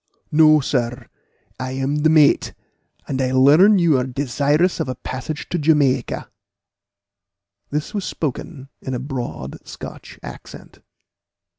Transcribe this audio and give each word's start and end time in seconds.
"No, 0.31 0.59
sir, 0.61 1.05
I 1.59 1.73
am 1.73 1.97
the 1.97 2.09
mate, 2.09 2.55
and 3.07 3.21
I 3.21 3.31
learn 3.33 3.77
you 3.77 3.99
are 3.99 4.03
desirous 4.07 4.79
of 4.79 4.89
a 4.89 4.95
passage 4.95 5.47
to 5.49 5.59
Jamaica." 5.59 6.27
This 7.69 7.93
was 7.93 8.03
spoken 8.03 8.69
with 8.83 8.95
a 8.95 8.99
broad 8.99 9.59
Scotch 9.63 10.17
accent. 10.23 10.79